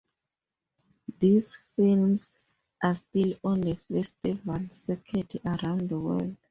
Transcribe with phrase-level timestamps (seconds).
[1.19, 2.35] These films
[2.81, 6.37] are still on the festival circuit around the world.